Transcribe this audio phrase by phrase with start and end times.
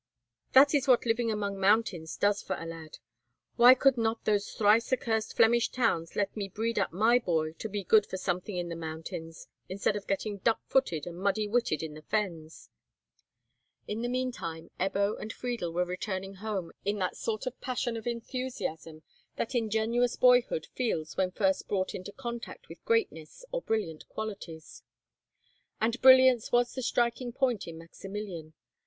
[0.53, 2.97] "That is what living among mountains does for a lad.
[3.55, 7.69] Why could not those thrice accursed Flemish towns let me breed up my boy to
[7.69, 11.83] be good for something in the mountains, instead of getting duck footed and muddy witted
[11.83, 12.71] in the fens?"
[13.87, 18.07] In the meantime Ebbo and Friedel were returning home in that sort of passion of
[18.07, 19.03] enthusiasm
[19.35, 24.81] that ingenuous boyhood feels when first brought into contact with greatness or brilliant qualities.
[25.79, 28.55] And brilliance was the striking point in Maximilian.